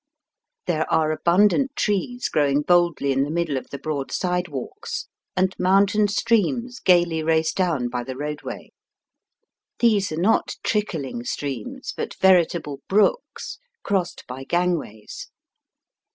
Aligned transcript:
There 0.65 0.91
are 0.91 1.11
abundant 1.11 1.75
trees 1.75 2.27
growing 2.27 2.63
boldly 2.63 3.11
in 3.11 3.21
the 3.21 3.29
middle 3.29 3.55
of 3.55 3.69
the 3.69 3.77
broad 3.77 4.11
side 4.11 4.47
walks, 4.47 5.05
and 5.37 5.55
mountain 5.59 6.07
streams 6.07 6.79
gaily 6.79 7.21
race 7.21 7.53
down 7.53 7.87
by 7.87 8.03
the 8.03 8.17
roadway. 8.17 8.71
These 9.77 10.11
are 10.11 10.17
not 10.17 10.55
trickling 10.63 11.23
streams, 11.25 11.93
but 11.95 12.15
veritable 12.15 12.81
brooks, 12.89 13.59
crossed 13.83 14.25
by 14.27 14.43
gang 14.43 14.75
ways. 14.79 15.29